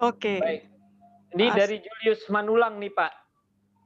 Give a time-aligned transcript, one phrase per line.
[0.00, 0.40] Oke.
[0.40, 0.62] Baik.
[1.36, 3.12] Ini Mas- dari Julius Manulang nih Pak.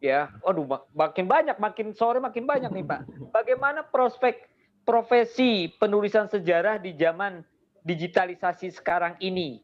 [0.00, 3.00] Ya, waduh mak- makin banyak, makin sore makin banyak nih Pak.
[3.36, 4.48] Bagaimana prospek
[4.88, 7.44] profesi penulisan sejarah di zaman
[7.84, 9.60] digitalisasi sekarang ini?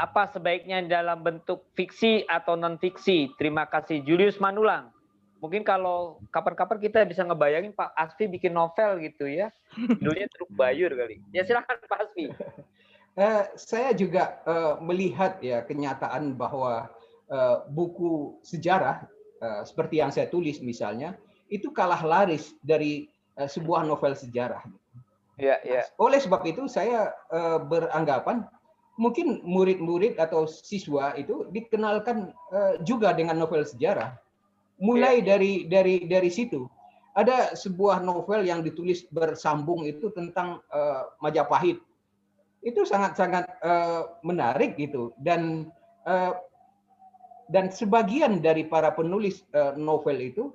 [0.00, 3.30] Apa sebaiknya dalam bentuk fiksi atau non fiksi?
[3.38, 4.90] Terima kasih Julius Manulang.
[5.38, 9.50] Mungkin kalau kapan-kapan kita bisa ngebayangin Pak Asfi bikin novel gitu ya.
[9.74, 11.18] Judulnya Truk Bayur kali.
[11.34, 12.30] Ya silakan Pak Asfi.
[13.12, 16.88] Eh, saya juga eh, melihat ya kenyataan bahwa
[17.28, 19.04] eh, buku sejarah
[19.36, 21.20] eh, seperti yang saya tulis misalnya
[21.52, 24.64] itu kalah laris dari eh, sebuah novel sejarah.
[25.36, 25.84] Ya, ya.
[26.00, 28.48] Oleh sebab itu saya eh, beranggapan
[28.96, 34.16] mungkin murid-murid atau siswa itu dikenalkan eh, juga dengan novel sejarah.
[34.80, 36.64] Mulai dari dari dari situ.
[37.12, 41.76] Ada sebuah novel yang ditulis bersambung itu tentang eh, Majapahit.
[42.62, 45.66] Itu sangat-sangat eh, menarik gitu dan
[46.06, 46.34] eh,
[47.50, 50.54] dan sebagian dari para penulis eh, novel itu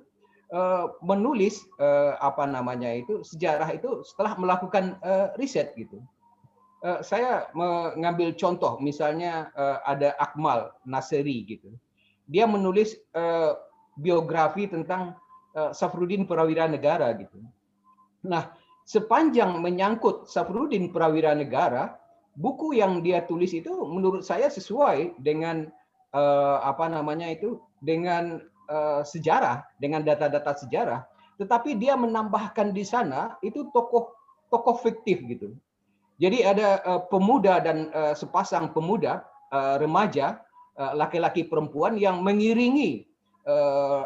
[0.50, 6.00] eh, menulis eh, apa namanya itu sejarah itu setelah melakukan eh, riset gitu.
[6.80, 11.76] Eh, saya mengambil contoh misalnya eh, ada Akmal Naseri gitu.
[12.24, 13.52] Dia menulis eh,
[14.00, 15.12] biografi tentang
[15.52, 17.36] eh, Safrudin Prawira Negara gitu.
[18.24, 18.50] Nah,
[18.88, 22.00] sepanjang menyangkut Safrudin Prawira Negara,
[22.40, 25.68] buku yang dia tulis itu menurut saya sesuai dengan
[26.16, 28.40] eh, apa namanya itu dengan
[28.72, 31.04] eh, sejarah, dengan data-data sejarah.
[31.36, 34.08] Tetapi dia menambahkan di sana itu tokoh
[34.48, 35.52] tokoh fiktif gitu.
[36.18, 40.40] Jadi ada eh, pemuda dan eh, sepasang pemuda eh, remaja
[40.78, 43.02] laki-laki perempuan yang mengiringi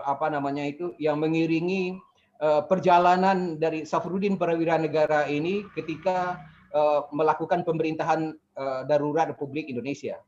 [0.09, 2.01] apa namanya itu yang mengiringi
[2.43, 6.43] perjalanan dari Safrudin Prawira Negara ini ketika
[6.75, 10.19] eh, melakukan pemerintahan eh, darurat Republik Indonesia.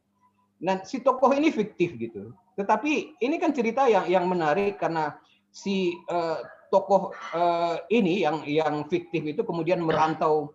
[0.62, 2.30] Nah, si tokoh ini fiktif gitu.
[2.54, 5.18] Tetapi ini kan cerita yang yang menarik karena
[5.50, 6.38] si eh,
[6.70, 10.54] tokoh eh, ini yang yang fiktif itu kemudian merantau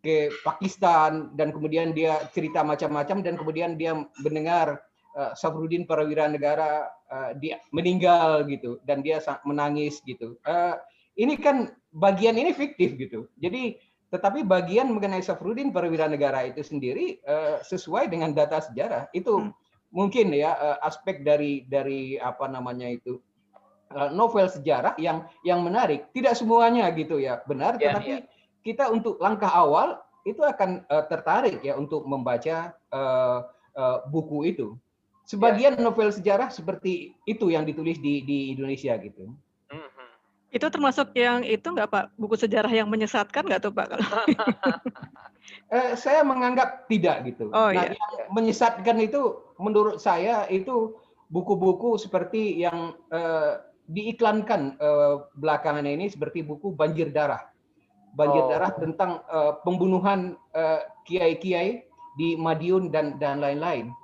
[0.00, 3.92] ke Pakistan dan kemudian dia cerita macam-macam dan kemudian dia
[4.24, 4.80] mendengar
[5.12, 10.40] uh, Safrudin Prawira Negara uh, dia meninggal gitu dan dia menangis gitu.
[10.48, 10.80] Uh,
[11.18, 13.26] ini kan bagian ini fiktif gitu.
[13.40, 13.78] Jadi
[14.10, 19.54] tetapi bagian mengenai Safrudin Prawira Negara itu sendiri uh, sesuai dengan data sejarah itu Hmm.
[19.90, 23.22] mungkin ya uh, aspek dari dari apa namanya itu
[23.94, 26.10] uh, novel sejarah yang yang menarik.
[26.10, 28.26] Tidak semuanya gitu ya benar, Ya, tetapi
[28.66, 33.46] kita untuk langkah awal itu akan uh, tertarik ya untuk membaca uh,
[33.78, 34.74] uh, buku itu.
[35.24, 39.30] Sebagian novel sejarah seperti itu yang ditulis di di Indonesia gitu.
[40.50, 42.04] Itu termasuk yang itu nggak Pak?
[42.18, 43.86] Buku sejarah yang menyesatkan nggak tuh Pak?
[43.94, 44.06] Kalau
[45.70, 47.50] Eh, saya menganggap tidak gitu.
[47.54, 47.94] Oh, nah, iya.
[47.94, 50.98] yang menyesatkan itu menurut saya itu
[51.30, 57.46] buku-buku seperti yang eh, diiklankan eh, belakangan ini seperti buku Banjir Darah.
[58.18, 58.50] Banjir Oh.
[58.50, 61.86] Darah tentang eh, pembunuhan eh, kiai-kiai
[62.18, 63.94] di Madiun dan dan lain-lain.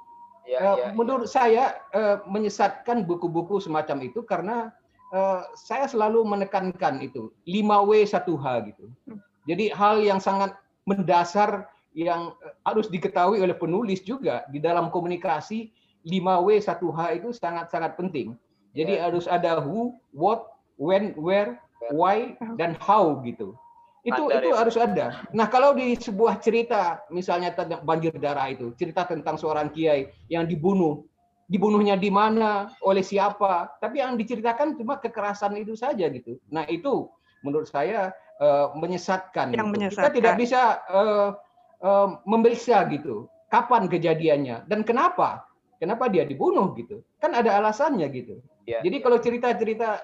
[0.47, 4.71] Ya, Eh, ya, menurut saya eh, menyesatkan buku-buku semacam itu karena
[5.13, 8.85] eh, saya selalu menekankan itu 5W 1H gitu.
[9.47, 15.71] Jadi hal yang sangat mendasar yang eh, harus diketahui oleh penulis juga di dalam komunikasi
[16.07, 18.35] 5W 1H itu sangat-sangat penting.
[18.77, 19.09] Jadi Ya.
[19.09, 21.57] harus ada who, what, when, where,
[21.91, 23.57] why dan how gitu.
[24.07, 24.63] Itu itu ya.
[24.63, 25.27] harus ada.
[25.35, 30.47] Nah, kalau di sebuah cerita misalnya tentang banjir darah itu, cerita tentang seorang kiai yang
[30.47, 31.03] dibunuh,
[31.47, 36.39] dibunuhnya di mana, oleh siapa, tapi yang diceritakan cuma kekerasan itu saja gitu.
[36.51, 37.07] Nah, itu
[37.47, 38.11] menurut saya
[38.43, 39.55] eh, menyesatkan.
[39.55, 39.63] Yang gitu.
[39.63, 40.15] Kita menyesatkan.
[40.15, 41.31] tidak bisa eh,
[41.87, 45.47] eh, memeriksa gitu, kapan kejadiannya dan kenapa,
[45.79, 47.07] kenapa dia dibunuh gitu.
[47.23, 48.43] Kan ada alasannya gitu.
[48.67, 50.03] Ya, Jadi kalau cerita-cerita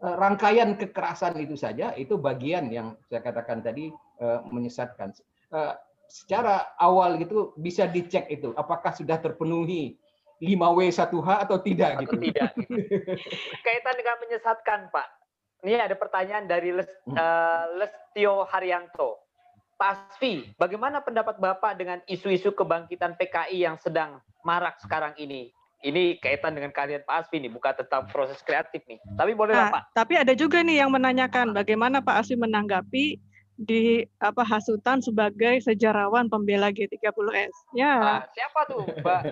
[0.00, 5.12] rangkaian kekerasan itu saja, itu bagian yang saya katakan tadi eh, menyesatkan.
[5.52, 5.74] Eh,
[6.10, 9.99] secara awal gitu bisa dicek itu, apakah sudah terpenuhi
[10.40, 12.16] 5W 1H atau tidak atau gitu.
[12.16, 12.48] tidak.
[12.56, 12.72] gitu.
[13.66, 15.08] Kaitan dengan menyesatkan, Pak.
[15.60, 19.20] Ini ada pertanyaan dari Les, eh, Lestio Haryanto.
[19.76, 25.52] Pak Asfi, bagaimana pendapat Bapak dengan isu-isu kebangkitan PKI yang sedang marak sekarang ini?
[25.80, 29.00] Ini kaitan dengan kalian Pak Asfi nih, bukan tentang proses kreatif nih.
[29.16, 29.82] Tapi boleh lah, Pak.
[29.88, 33.16] Nah, tapi ada juga nih yang menanyakan bagaimana Pak Asfi menanggapi
[33.60, 37.52] di apa hasutan sebagai sejarawan pembela G30S.
[37.70, 39.22] Ya, Ah, siapa tuh, Mbak?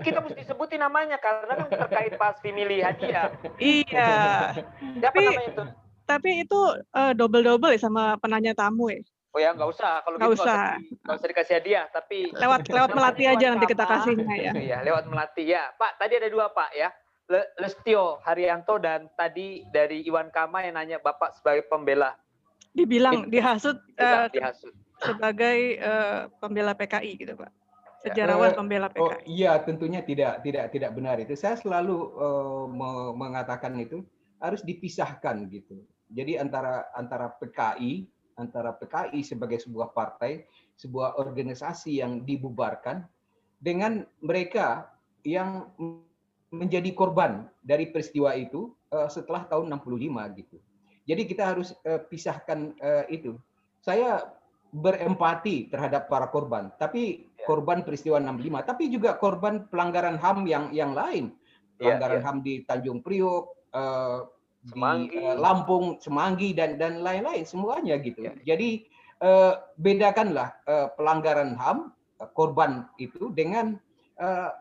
[0.00, 3.28] Kita mesti sebutin namanya karena kan terkait Pak Asfi milih hadiah.
[3.60, 4.08] iya.
[4.96, 5.64] Siapa Tapi- namanya itu?
[6.06, 6.60] Tapi itu
[7.12, 9.02] double double ya sama penanya tamu ya.
[9.34, 10.62] Oh ya nggak usah kalau Nggak gitu usah.
[11.04, 14.52] nggak usah dikasih hadiah tapi Lewat lewat melati aja nanti kita kasihnya ya.
[14.64, 15.68] Iya, lewat melati ya.
[15.76, 16.88] Pak, tadi ada dua Pak ya.
[17.26, 22.14] Le- Lestio Haryanto dan tadi dari Iwan Kama yang nanya Bapak sebagai pembela
[22.76, 24.72] Dibilang dihasut tidak eh, dihasut.
[25.00, 27.50] sebagai eh, pembela PKI gitu Pak.
[28.04, 29.24] Sejarawan Eh, pembela Oh PKI.
[29.26, 31.32] iya tentunya tidak tidak tidak benar itu.
[31.32, 34.04] Saya selalu eh, me- mengatakan itu
[34.36, 35.80] harus dipisahkan gitu.
[36.12, 38.04] Jadi antara antara PKI
[38.36, 40.44] antara PKI sebagai sebuah partai,
[40.76, 43.00] sebuah organisasi yang dibubarkan
[43.56, 44.92] dengan mereka
[45.24, 45.72] yang
[46.52, 48.70] menjadi korban dari peristiwa itu
[49.08, 50.60] setelah tahun 65 gitu.
[51.06, 53.38] Jadi kita harus eh, pisahkan eh, itu.
[53.78, 54.26] Saya
[54.74, 57.46] berempati terhadap para korban, tapi Ya.
[57.46, 61.30] korban peristiwa 65, tapi juga korban pelanggaran HAM yang yang lain.
[61.78, 62.24] Ya, Pelanggaran ya.
[62.26, 64.18] HAM di Tanjung Priok, eh,
[64.66, 65.14] Semanggi.
[65.14, 68.26] di eh, Lampung, Semanggi dan dan lain-lain semuanya gitu.
[68.26, 68.34] Ya.
[68.42, 68.90] Jadi
[69.22, 73.78] eh, bedakanlah eh, pelanggaran HAM eh, korban itu dengan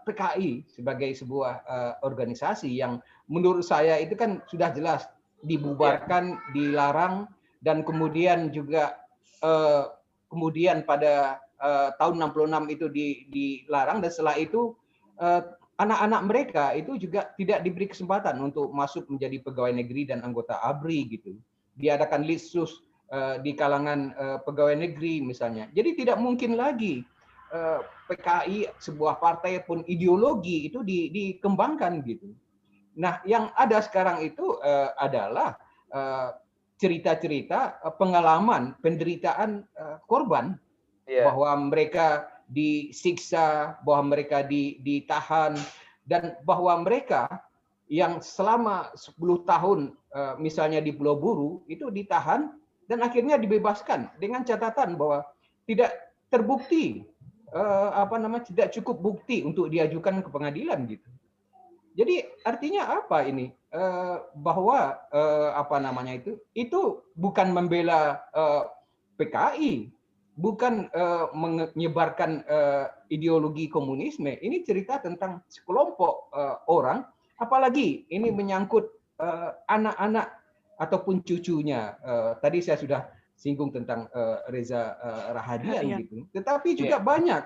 [0.04, 3.00] PKI sebagai sebuah eh, organisasi yang
[3.32, 5.08] menurut saya itu kan sudah jelas
[5.46, 7.30] dibubarkan, dilarang
[7.62, 8.98] dan kemudian juga
[9.42, 9.86] eh,
[10.30, 14.76] kemudian pada eh, tahun 66 itu di, dilarang dan setelah itu
[15.22, 15.42] eh,
[15.76, 21.20] anak-anak mereka itu juga tidak diberi kesempatan untuk masuk menjadi pegawai negeri dan anggota ABRI
[21.20, 21.36] gitu.
[21.76, 25.68] Diadakan litsus eh, di kalangan eh, pegawai negeri misalnya.
[25.76, 27.04] Jadi tidak mungkin lagi
[27.52, 32.32] eh, PKI sebuah partai pun ideologi itu di- dikembangkan gitu.
[32.96, 35.60] Nah, yang ada sekarang itu eh, adalah
[35.92, 36.30] eh,
[36.80, 40.56] cerita-cerita eh, pengalaman penderitaan eh, korban
[41.06, 41.30] Iya.
[41.30, 45.54] bahwa mereka disiksa, bahwa mereka di- ditahan,
[46.02, 47.46] dan bahwa mereka
[47.86, 52.58] yang selama 10 tahun eh, misalnya di Pulau Buru itu ditahan
[52.90, 55.22] dan akhirnya dibebaskan dengan catatan bahwa
[55.70, 55.94] tidak
[56.34, 57.06] terbukti
[57.54, 61.06] eh, apa namanya tidak cukup bukti untuk diajukan ke pengadilan gitu.
[61.96, 63.50] Jadi artinya apa ini?
[63.72, 66.36] Eh, bahwa eh, apa namanya itu?
[66.52, 68.64] Itu bukan membela eh,
[69.16, 69.92] PKI,
[70.36, 74.36] bukan eh, menyebarkan eh, ideologi komunisme.
[74.36, 77.08] Ini cerita tentang sekelompok eh, orang,
[77.40, 78.92] apalagi ini menyangkut
[79.72, 80.28] anak-anak
[80.76, 81.96] ataupun cucunya.
[82.44, 83.02] Tadi saya sudah
[83.40, 84.12] singgung tentang
[84.52, 84.92] Reza
[85.32, 86.00] Rahadian Rahadian.
[86.04, 86.28] gitu.
[86.36, 87.44] Tetapi juga banyak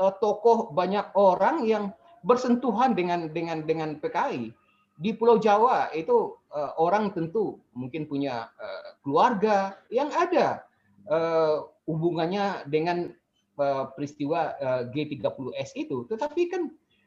[0.00, 1.92] eh, tokoh, banyak orang yang
[2.24, 4.52] bersentuhan dengan dengan dengan PKI.
[5.00, 10.60] Di Pulau Jawa itu eh, orang tentu mungkin punya eh, keluarga yang ada
[11.08, 11.56] eh,
[11.88, 13.08] hubungannya dengan
[13.56, 16.04] eh, peristiwa eh, G30S itu.
[16.04, 16.62] Tetapi kan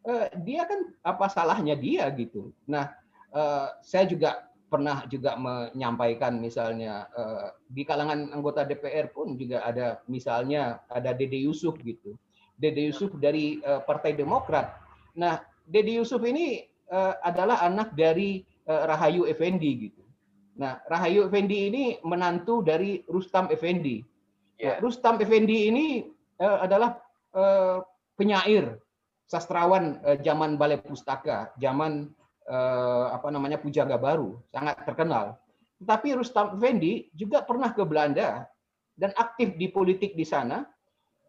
[0.10, 2.50] eh, dia kan apa salahnya dia gitu.
[2.66, 2.89] Nah,
[3.30, 7.06] eh, saya juga pernah juga menyampaikan misalnya
[7.69, 12.18] di kalangan anggota DPR pun juga ada misalnya ada Dede Yusuf gitu.
[12.57, 14.82] Dede Yusuf dari Partai Demokrat.
[15.18, 20.04] Nah, Dede Yusuf ini eh, adalah anak dari eh, Rahayu Effendi gitu.
[20.60, 24.01] Nah, Rahayu Effendi ini menantu dari Rustam Effendi.
[24.01, 24.12] Nah,
[24.54, 24.80] Iya.
[24.80, 26.07] Rustam Effendi ini
[26.39, 27.01] eh, adalah
[27.36, 27.83] eh,
[28.15, 28.80] penyair,
[29.27, 32.07] sastrawan eh, zaman Balai Pustaka, zaman
[32.48, 35.36] eh, apa namanya Pujangga Baru, sangat terkenal.
[35.83, 38.47] Tetapi Rustam Effendi juga pernah ke Belanda
[38.95, 40.64] dan aktif di politik di sana,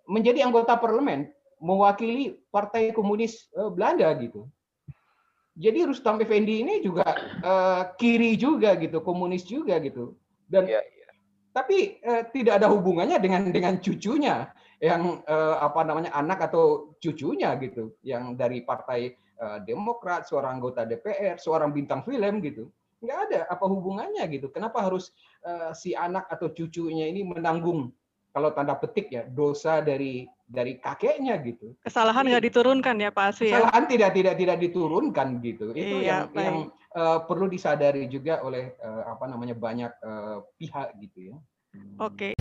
[0.04, 1.32] menjadi anggota parlemen,
[1.64, 4.44] mewakili Partai Komunis eh, Belanda gitu.
[5.54, 7.08] Jadi Rustam Effendi ini juga
[7.40, 10.12] eh, kiri juga gitu, komunis juga gitu.
[10.44, 11.08] Dan Iya, iya.
[11.56, 14.52] tapi eh, tidak ada hubungannya dengan dengan cucunya
[14.84, 20.84] yang eh, apa namanya anak atau cucunya gitu yang dari partai eh, Demokrat seorang anggota
[20.84, 22.68] DPR seorang bintang film gitu
[23.04, 25.12] nggak ada apa hubungannya gitu kenapa harus
[25.44, 27.92] eh, si anak atau cucunya ini menanggung
[28.34, 33.48] kalau tanda petik ya dosa dari dari kakeknya gitu Kesalahan nggak diturunkan ya Pak Aswi
[33.48, 33.64] ya.
[33.64, 38.76] kesalahan tidak tidak tidak diturunkan gitu itu Iya, yang yang eh, perlu disadari juga oleh
[38.76, 41.36] eh, apa namanya banyak eh, pihak gitu ya
[41.98, 42.38] Oke.